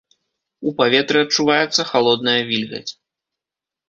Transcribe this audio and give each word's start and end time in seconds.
У 0.69 0.71
паветры 0.79 1.19
адчуваецца 1.25 1.85
халодная 1.91 2.39
вільгаць. 2.49 2.91